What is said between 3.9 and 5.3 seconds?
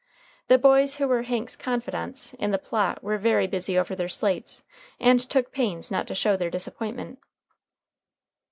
their slates, and